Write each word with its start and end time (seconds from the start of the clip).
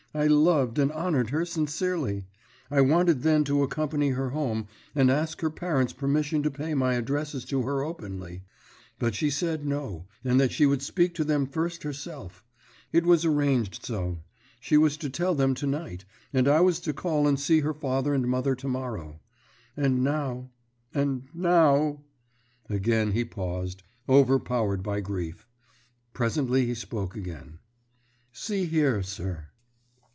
I 0.13 0.27
loved 0.27 0.77
and 0.77 0.91
honoured 0.91 1.29
her 1.29 1.45
sincerely. 1.45 2.25
I 2.69 2.81
wanted 2.81 3.21
then 3.21 3.45
to 3.45 3.63
accompany 3.63 4.09
her 4.09 4.31
home 4.31 4.67
and 4.93 5.09
ask 5.09 5.39
her 5.39 5.49
parents' 5.49 5.93
permission 5.93 6.43
to 6.43 6.51
pay 6.51 6.73
my 6.73 6.95
addresses 6.95 7.45
to 7.45 7.61
her 7.61 7.81
openly: 7.81 8.43
but 8.99 9.15
she 9.15 9.29
said 9.29 9.65
no, 9.65 10.07
and 10.21 10.37
that 10.37 10.51
she 10.51 10.65
would 10.65 10.81
speak 10.81 11.15
to 11.15 11.23
them 11.23 11.45
first 11.47 11.83
herself. 11.83 12.43
It 12.91 13.05
was 13.05 13.23
arranged 13.23 13.85
so. 13.85 14.19
She 14.59 14.75
was 14.75 14.97
to 14.97 15.09
tell 15.09 15.33
them 15.33 15.55
to 15.55 15.65
night, 15.65 16.03
and 16.33 16.45
I 16.45 16.59
was 16.59 16.81
to 16.81 16.91
call 16.93 17.25
and 17.25 17.39
see 17.39 17.61
her 17.61 17.73
father 17.73 18.13
and 18.13 18.27
mother 18.27 18.53
to 18.53 18.67
morrow. 18.67 19.21
And 19.77 20.03
now 20.03 20.49
and 20.93 21.29
now" 21.33 22.03
Again 22.69 23.13
he 23.13 23.23
paused, 23.23 23.81
overpowered 24.09 24.83
by 24.83 24.99
grief. 24.99 25.47
Presently 26.11 26.65
he 26.65 26.75
spoke 26.75 27.15
again. 27.15 27.59
"See 28.33 28.65
here, 28.65 29.01
sir." 29.03 29.45